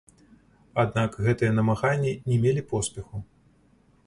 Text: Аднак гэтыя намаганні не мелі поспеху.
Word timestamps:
Аднак 0.83 1.19
гэтыя 1.27 1.51
намаганні 1.59 2.11
не 2.31 2.41
мелі 2.47 2.65
поспеху. 2.73 3.15